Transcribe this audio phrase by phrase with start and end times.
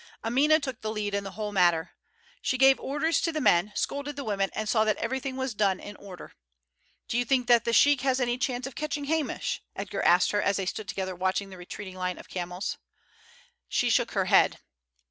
[0.25, 1.91] Amina took the lead in the whole matter.
[2.41, 5.79] She gave orders to the men, scolded the women, and saw that everything was done
[5.79, 6.33] in order.
[7.07, 10.41] "Do you think that the sheik has any chance of catching Hamish?" Edgar asked her
[10.41, 12.79] as they stood together watching the retreating line of camels.
[13.69, 14.57] She shook her head.